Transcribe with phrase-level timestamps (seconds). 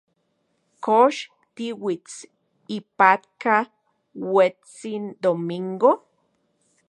[0.83, 1.15] ¿Kox
[1.55, 2.13] tiuits
[2.77, 3.57] ipatka
[4.29, 5.91] ueuetsin Domingo?